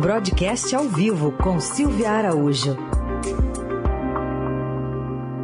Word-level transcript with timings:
Broadcast 0.00 0.74
ao 0.74 0.84
vivo 0.84 1.30
com 1.32 1.60
Silvia 1.60 2.10
Araújo. 2.10 2.74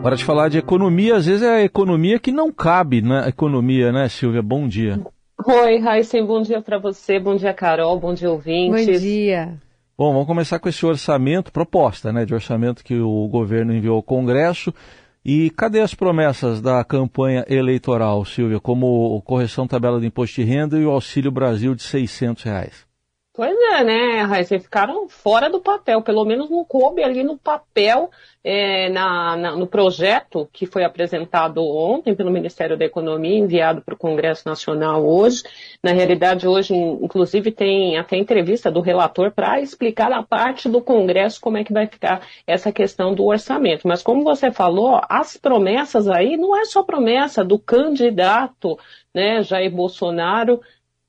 Hora 0.00 0.14
de 0.14 0.24
falar 0.24 0.48
de 0.48 0.58
economia, 0.58 1.16
às 1.16 1.26
vezes 1.26 1.42
é 1.42 1.56
a 1.56 1.64
economia 1.64 2.20
que 2.20 2.30
não 2.30 2.52
cabe 2.52 3.02
na 3.02 3.28
economia, 3.28 3.90
né, 3.90 4.08
Silvia? 4.08 4.40
Bom 4.40 4.68
dia. 4.68 5.00
Oi, 5.44 5.78
Raíssen, 5.80 6.24
bom 6.24 6.40
dia 6.40 6.62
para 6.62 6.78
você, 6.78 7.18
bom 7.18 7.34
dia, 7.34 7.52
Carol, 7.52 7.98
bom 7.98 8.14
dia, 8.14 8.30
ouvintes. 8.30 8.86
Bom 8.86 8.92
dia. 8.92 9.54
Bom, 9.98 10.12
vamos 10.12 10.28
começar 10.28 10.60
com 10.60 10.68
esse 10.68 10.86
orçamento, 10.86 11.50
proposta 11.50 12.12
né, 12.12 12.24
de 12.24 12.32
orçamento 12.32 12.84
que 12.84 12.96
o 13.00 13.26
governo 13.26 13.74
enviou 13.74 13.96
ao 13.96 14.02
Congresso. 14.04 14.72
E 15.24 15.50
cadê 15.50 15.80
as 15.80 15.96
promessas 15.96 16.60
da 16.60 16.84
campanha 16.84 17.44
eleitoral, 17.48 18.24
Silvia, 18.24 18.60
como 18.60 19.20
correção 19.22 19.66
tabela 19.66 19.98
do 19.98 20.06
imposto 20.06 20.40
de 20.40 20.46
renda 20.46 20.78
e 20.78 20.84
o 20.84 20.90
Auxílio 20.90 21.32
Brasil 21.32 21.74
de 21.74 21.82
600 21.82 22.44
reais? 22.44 22.93
Né, 23.82 24.22
Raíssa, 24.22 24.60
ficaram 24.60 25.08
fora 25.08 25.50
do 25.50 25.60
papel, 25.60 26.00
pelo 26.00 26.24
menos 26.24 26.48
não 26.48 26.64
coube 26.64 27.02
ali 27.02 27.24
no 27.24 27.36
papel, 27.36 28.08
é, 28.44 28.88
na, 28.90 29.36
na, 29.36 29.56
no 29.56 29.66
projeto 29.66 30.48
que 30.52 30.64
foi 30.66 30.84
apresentado 30.84 31.64
ontem 31.64 32.14
pelo 32.14 32.30
Ministério 32.30 32.76
da 32.76 32.84
Economia, 32.84 33.38
enviado 33.38 33.80
para 33.80 33.94
o 33.94 33.98
Congresso 33.98 34.46
Nacional 34.46 35.04
hoje. 35.04 35.42
Na 35.82 35.92
realidade, 35.92 36.46
hoje, 36.46 36.74
inclusive, 36.74 37.50
tem 37.50 37.96
até 37.96 38.16
entrevista 38.16 38.70
do 38.70 38.80
relator 38.80 39.32
para 39.32 39.60
explicar 39.60 40.12
a 40.12 40.22
parte 40.22 40.68
do 40.68 40.80
Congresso 40.80 41.40
como 41.40 41.56
é 41.56 41.64
que 41.64 41.72
vai 41.72 41.86
ficar 41.86 42.20
essa 42.46 42.70
questão 42.70 43.14
do 43.14 43.24
orçamento. 43.24 43.88
Mas 43.88 44.02
como 44.02 44.22
você 44.22 44.52
falou, 44.52 45.00
as 45.08 45.36
promessas 45.36 46.06
aí 46.06 46.36
não 46.36 46.56
é 46.56 46.64
só 46.64 46.82
promessa 46.82 47.42
do 47.42 47.58
candidato, 47.58 48.78
né, 49.12 49.42
Jair 49.42 49.74
Bolsonaro, 49.74 50.60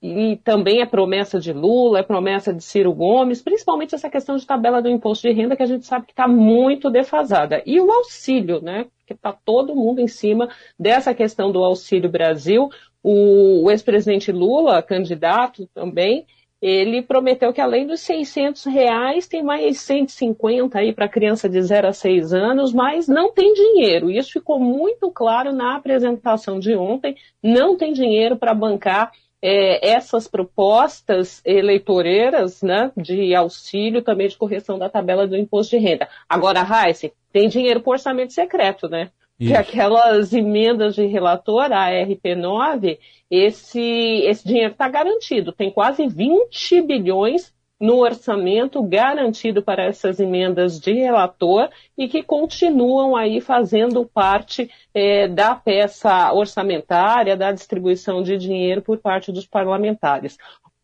e 0.05 0.38
também 0.44 0.82
é 0.82 0.86
promessa 0.86 1.40
de 1.40 1.52
Lula, 1.52 2.00
é 2.00 2.04
promessa 2.04 2.54
de 2.54 2.64
Ciro 2.64 2.94
Gomes, 2.94 3.41
principalmente 3.41 3.95
essa 3.95 4.08
questão 4.08 4.36
de 4.36 4.45
tabela 4.45 4.80
do 4.80 4.88
imposto 4.88 5.28
de 5.28 5.34
renda 5.34 5.55
que 5.55 5.64
a 5.64 5.66
gente 5.66 5.86
sabe 5.86 6.05
que 6.05 6.12
está 6.12 6.28
muito 6.28 6.92
defasada. 6.92 7.64
E 7.66 7.80
o 7.80 7.92
auxílio, 7.92 8.62
né? 8.62 8.86
Que 9.08 9.14
está 9.14 9.34
todo 9.34 9.75
mundo 9.75 10.00
em 10.00 10.08
cima 10.08 10.47
dessa 10.78 11.14
questão 11.14 11.52
do 11.52 11.64
Auxílio 11.64 12.09
Brasil. 12.09 12.70
O, 13.02 13.64
o 13.64 13.72
ex-presidente 13.72 14.31
Lula, 14.31 14.81
candidato 14.84 15.67
também, 15.73 16.28
ele 16.62 17.02
prometeu 17.02 17.52
que 17.52 17.62
além 17.62 17.86
dos 17.86 18.00
600 18.02 18.66
reais, 18.66 19.28
tem 19.28 19.44
mais 19.44 19.80
150 19.80 20.80
aí 20.80 20.94
para 20.94 21.09
criança 21.09 21.50
de 21.50 21.62
0 21.62 21.88
a 21.88 21.94
6 21.94 22.34
anos, 22.34 22.73
mas 22.73 23.08
não 23.08 23.31
tem 23.31 23.53
dinheiro. 23.53 24.09
Isso 24.09 24.34
ficou 24.34 24.59
muito 24.59 25.12
claro 25.12 25.52
na 25.52 25.75
apresentação 25.75 26.59
de 26.59 26.75
ontem. 26.75 27.16
Não 27.42 27.75
tem 27.75 27.92
dinheiro 27.92 28.38
para 28.38 28.53
bancar 28.53 29.12
é, 29.47 29.89
essas 29.89 30.27
propostas 30.27 31.39
eleitoreiras 31.45 32.63
né, 32.63 32.91
de 32.97 33.35
auxílio 33.35 34.01
também 34.01 34.27
de 34.27 34.35
correção 34.35 34.79
da 34.79 34.89
tabela 34.89 35.27
do 35.27 35.38
imposto 35.38 35.77
de 35.77 35.83
renda. 35.83 36.09
Agora, 36.27 36.63
Raíssa, 36.63 37.11
tem 37.31 37.47
dinheiro 37.47 37.79
para 37.79 37.91
orçamento 37.91 38.33
secreto, 38.33 38.89
né? 38.89 39.11
Isso. 39.39 39.51
Que 39.51 39.55
aquelas 39.55 40.33
emendas 40.33 40.95
de 40.95 41.05
relator, 41.05 41.71
a 41.71 41.91
RP9, 41.91 42.97
esse, 43.29 44.23
esse 44.25 44.47
dinheiro 44.47 44.71
está 44.71 44.89
garantido. 44.89 45.51
Tem 45.51 45.69
quase 45.69 46.07
20 46.07 46.81
bilhões 46.81 47.53
no 47.80 47.98
orçamento 47.98 48.81
garantido 48.84 49.62
para 49.62 49.84
essas 49.84 50.20
emendas 50.20 50.80
de 50.80 50.94
relator 50.94 51.70
e 51.98 52.08
que 52.08 52.23
continuam 52.23 53.16
aí 53.16 53.42
fazendo 53.42 54.06
parte 54.06 54.72
é, 54.94 55.28
da 55.28 55.56
peça 55.56 56.31
orçamentária, 56.31 57.36
da 57.36 57.52
distribuição 57.52 58.23
de 58.23 58.38
dinheiro 58.38 58.81
por 58.81 58.98
parte 58.98 59.31
dos 59.31 59.46
parlamentares. 59.46 60.38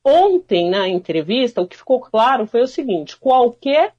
Ontem, 0.03 0.69
na 0.69 0.87
entrevista, 0.89 1.61
o 1.61 1.67
que 1.67 1.77
ficou 1.77 1.99
claro 1.99 2.47
foi 2.47 2.61
o 2.61 2.67
seguinte: 2.67 3.17
qualquer 3.17 3.93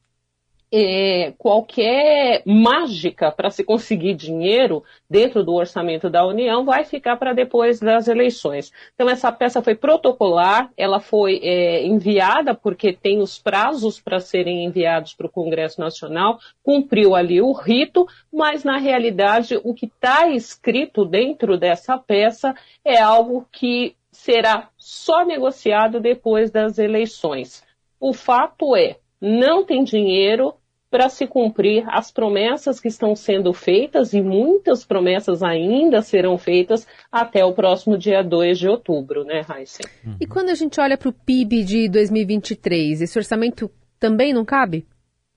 é, 0.73 1.35
qualquer 1.37 2.43
mágica 2.47 3.31
para 3.31 3.51
se 3.51 3.63
conseguir 3.63 4.15
dinheiro 4.15 4.83
dentro 5.09 5.45
do 5.45 5.53
orçamento 5.53 6.09
da 6.09 6.27
União 6.27 6.65
vai 6.65 6.85
ficar 6.85 7.17
para 7.17 7.35
depois 7.35 7.79
das 7.79 8.09
eleições. 8.09 8.73
Então, 8.95 9.09
essa 9.09 9.31
peça 9.31 9.61
foi 9.61 9.75
protocolar, 9.75 10.71
ela 10.77 10.99
foi 10.99 11.41
é, 11.43 11.85
enviada 11.85 12.55
porque 12.55 12.93
tem 12.93 13.21
os 13.21 13.39
prazos 13.39 14.01
para 14.01 14.19
serem 14.19 14.65
enviados 14.65 15.13
para 15.13 15.27
o 15.27 15.31
Congresso 15.31 15.79
Nacional, 15.79 16.39
cumpriu 16.63 17.15
ali 17.15 17.43
o 17.43 17.53
rito, 17.53 18.07
mas 18.33 18.65
na 18.65 18.79
realidade 18.79 19.61
o 19.63 19.75
que 19.75 19.87
está 19.87 20.29
escrito 20.29 21.05
dentro 21.05 21.59
dessa 21.59 21.99
peça 21.99 22.55
é 22.83 22.99
algo 22.99 23.47
que 23.53 23.95
será 24.11 24.69
só 24.79 25.25
negociado 25.25 26.01
depois 26.01 26.51
das 26.51 26.79
eleições. 26.79 27.63
O 28.01 28.13
fato 28.13 28.75
é, 28.75 28.97
não 29.21 29.65
tem 29.65 29.85
dinheiro, 29.85 30.55
para 30.93 31.09
se 31.09 31.27
cumprir 31.27 31.85
as 31.89 32.13
promessas 32.13 32.79
que 32.79 32.87
estão 32.87 33.17
sendo 33.17 33.55
feitas, 33.55 34.13
e 34.13 34.21
muitas 34.21 34.85
promessas 34.85 35.43
ainda 35.43 36.03
serão 36.03 36.37
feitas 36.37 36.87
até 37.11 37.43
o 37.43 37.55
próximo 37.55 37.97
dia 37.97 38.23
2 38.23 38.59
de 38.59 38.69
outubro, 38.69 39.25
né, 39.25 39.41
Heisen? 39.41 39.87
Uhum. 40.05 40.17
E 40.21 40.27
quando 40.27 40.51
a 40.51 40.55
gente 40.55 40.79
olha 40.79 40.99
para 40.99 41.09
o 41.09 41.13
PIB 41.13 41.65
de 41.65 41.89
2023, 41.89 43.01
esse 43.01 43.19
orçamento 43.19 43.71
também 43.99 44.35
não 44.35 44.45
cabe? 44.45 44.87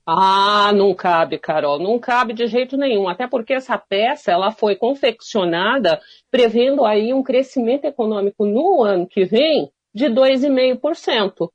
Ah, 0.05 0.73
não 0.75 0.93
cabe, 0.93 1.39
Carol, 1.39 1.79
não 1.79 1.99
cabe 1.99 2.33
de 2.33 2.47
jeito 2.47 2.75
nenhum, 2.75 3.07
até 3.07 3.25
porque 3.25 3.53
essa 3.53 3.77
peça 3.77 4.33
ela 4.33 4.51
foi 4.51 4.75
confeccionada 4.75 6.01
prevendo 6.29 6.83
aí 6.83 7.13
um 7.13 7.23
crescimento 7.23 7.85
econômico 7.85 8.45
no 8.45 8.83
ano 8.83 9.07
que 9.07 9.23
vem 9.23 9.71
de 9.93 10.07
2,5%. 10.07 11.49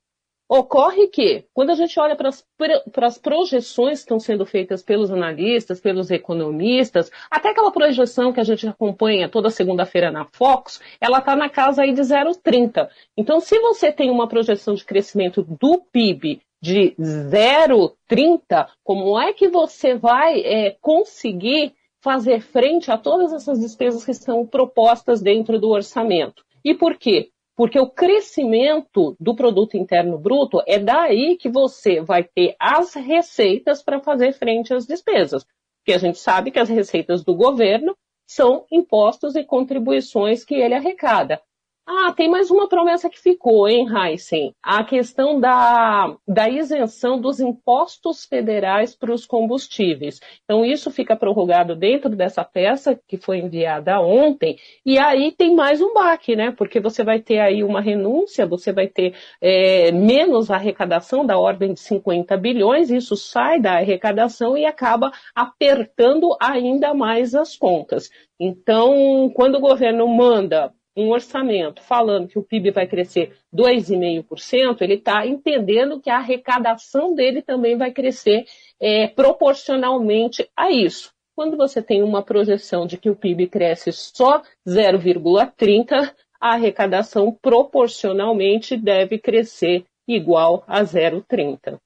Ocorre 0.53 1.07
que, 1.07 1.45
quando 1.55 1.71
a 1.71 1.77
gente 1.77 2.01
olha 2.01 2.17
para 2.17 3.07
as 3.07 3.17
projeções 3.17 3.99
que 3.99 4.03
estão 4.03 4.19
sendo 4.19 4.45
feitas 4.45 4.83
pelos 4.83 5.09
analistas, 5.09 5.81
pelos 5.81 6.11
economistas, 6.11 7.09
até 7.31 7.51
aquela 7.51 7.71
projeção 7.71 8.33
que 8.33 8.41
a 8.41 8.45
gente 8.45 8.67
acompanha 8.67 9.29
toda 9.29 9.49
segunda-feira 9.49 10.11
na 10.11 10.25
Fox, 10.25 10.81
ela 11.01 11.19
está 11.19 11.37
na 11.37 11.49
casa 11.49 11.83
aí 11.83 11.93
de 11.93 12.01
0,30. 12.01 12.89
Então, 13.17 13.39
se 13.39 13.61
você 13.61 13.93
tem 13.93 14.11
uma 14.11 14.27
projeção 14.27 14.75
de 14.75 14.85
crescimento 14.85 15.41
do 15.45 15.83
PIB 15.93 16.43
de 16.61 16.97
0,30, 16.99 18.67
como 18.83 19.21
é 19.21 19.33
que 19.33 19.47
você 19.47 19.95
vai 19.95 20.41
é, 20.41 20.77
conseguir 20.81 21.77
fazer 22.03 22.41
frente 22.41 22.91
a 22.91 22.99
todas 22.99 23.33
essas 23.33 23.61
despesas 23.61 24.05
que 24.05 24.15
são 24.15 24.45
propostas 24.45 25.23
dentro 25.23 25.61
do 25.61 25.69
orçamento? 25.69 26.45
E 26.65 26.75
por 26.75 26.97
quê? 26.97 27.31
Porque 27.61 27.79
o 27.79 27.91
crescimento 27.91 29.15
do 29.21 29.37
produto 29.37 29.77
interno 29.77 30.17
bruto 30.17 30.63
é 30.67 30.79
daí 30.79 31.37
que 31.37 31.47
você 31.47 32.01
vai 32.01 32.25
ter 32.25 32.57
as 32.59 32.95
receitas 32.95 33.83
para 33.83 34.01
fazer 34.01 34.33
frente 34.33 34.73
às 34.73 34.87
despesas. 34.87 35.45
Porque 35.79 35.93
a 35.93 35.99
gente 35.99 36.19
sabe 36.19 36.51
que 36.51 36.59
as 36.59 36.71
receitas 36.71 37.23
do 37.23 37.35
governo 37.35 37.95
são 38.27 38.65
impostos 38.73 39.37
e 39.37 39.45
contribuições 39.45 40.43
que 40.43 40.55
ele 40.55 40.73
arrecada. 40.73 41.39
Ah, 41.87 42.13
tem 42.13 42.31
mais 42.31 42.51
uma 42.53 42.69
promessa 42.69 43.11
que 43.11 43.19
ficou, 43.19 43.69
hein, 43.69 43.87
Heisen? 43.89 44.55
A 44.63 44.85
questão 44.85 45.41
da, 45.41 46.17
da 46.27 46.49
isenção 46.49 47.21
dos 47.21 47.41
impostos 47.41 48.25
federais 48.25 48.95
para 48.95 49.13
os 49.13 49.27
combustíveis. 49.27 50.21
Então, 50.45 50.65
isso 50.65 50.91
fica 50.91 51.17
prorrogado 51.17 51.75
dentro 51.75 52.11
dessa 52.15 52.45
peça 52.45 52.99
que 53.09 53.17
foi 53.17 53.39
enviada 53.39 54.01
ontem. 54.01 54.57
E 54.87 54.99
aí 54.99 55.33
tem 55.33 55.55
mais 55.55 55.81
um 55.81 55.93
baque, 55.93 56.37
né? 56.37 56.53
Porque 56.53 56.79
você 56.79 57.03
vai 57.03 57.21
ter 57.21 57.41
aí 57.41 57.65
uma 57.65 57.81
renúncia, 57.81 58.47
você 58.47 58.73
vai 58.73 58.87
ter 58.87 59.15
é, 59.41 59.91
menos 59.91 60.51
arrecadação 60.51 61.27
da 61.27 61.39
ordem 61.39 61.75
de 61.75 61.81
50 61.81 62.37
bilhões, 62.37 62.91
isso 62.91 63.17
sai 63.17 63.61
da 63.61 63.79
arrecadação 63.79 64.57
e 64.57 64.65
acaba 64.65 65.11
apertando 65.35 66.37
ainda 66.41 66.95
mais 66.95 67.35
as 67.35 67.57
contas. 67.57 68.11
Então, 68.39 69.31
quando 69.35 69.57
o 69.57 69.61
governo 69.61 70.07
manda 70.07 70.73
um 70.97 71.11
orçamento 71.11 71.83
falando 71.83 72.29
que 72.29 72.39
o 72.39 72.43
PIB 72.43 72.71
vai 72.71 72.87
crescer 72.87 73.37
2,5%, 73.55 74.83
ele 74.83 74.95
está 74.95 75.27
entendendo 75.27 76.01
que 76.01 76.11
a 76.11 76.17
arrecadação 76.17 77.15
dele 77.15 77.43
também 77.43 77.77
vai 77.77 77.93
crescer 77.93 78.45
é, 78.81 79.07
proporcionalmente 79.07 80.49
a 80.57 80.71
isso. 80.71 81.13
Quando 81.35 81.57
você 81.57 81.81
tem 81.81 82.03
uma 82.03 82.23
projeção 82.23 82.87
de 82.87 82.99
que 82.99 83.09
o 83.09 83.17
PIB 83.17 83.47
cresce 83.47 83.93
só 83.93 84.43
0,30%, 84.67 86.13
a 86.41 86.55
arrecadação 86.55 87.37
proporcionalmente 87.41 88.77
deve 88.77 89.19
crescer 89.19 89.85
igual 90.09 90.65
a 90.67 90.83
0,30%. 90.83 91.79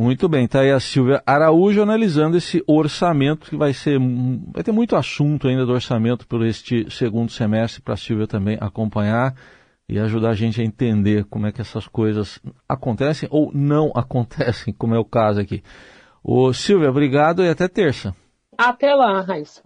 Muito 0.00 0.28
bem, 0.28 0.44
está 0.44 0.60
aí 0.60 0.70
a 0.70 0.78
Silvia 0.78 1.20
Araújo 1.26 1.82
analisando 1.82 2.36
esse 2.36 2.62
orçamento 2.68 3.50
que 3.50 3.56
vai 3.56 3.72
ser 3.72 3.98
vai 4.54 4.62
ter 4.62 4.70
muito 4.70 4.94
assunto 4.94 5.48
ainda 5.48 5.66
do 5.66 5.72
orçamento 5.72 6.24
por 6.24 6.46
este 6.46 6.88
segundo 6.88 7.32
semestre 7.32 7.82
para 7.82 7.94
a 7.94 7.96
Silvia 7.96 8.28
também 8.28 8.56
acompanhar 8.60 9.34
e 9.88 9.98
ajudar 9.98 10.30
a 10.30 10.34
gente 10.34 10.60
a 10.60 10.64
entender 10.64 11.24
como 11.24 11.48
é 11.48 11.52
que 11.52 11.60
essas 11.60 11.88
coisas 11.88 12.40
acontecem 12.68 13.28
ou 13.32 13.50
não 13.52 13.90
acontecem, 13.96 14.72
como 14.72 14.94
é 14.94 14.98
o 15.00 15.04
caso 15.04 15.40
aqui. 15.40 15.64
Ô 16.22 16.52
Silvia, 16.52 16.90
obrigado 16.90 17.42
e 17.42 17.48
até 17.48 17.66
terça. 17.66 18.14
Até 18.56 18.94
lá, 18.94 19.20
Raíssa. 19.20 19.62